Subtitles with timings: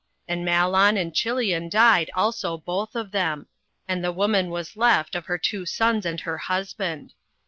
[0.27, 3.45] 08:001:005 And Mahlon and Chilion died also both of them;
[3.87, 7.13] and the woman was left of her two sons and her husband.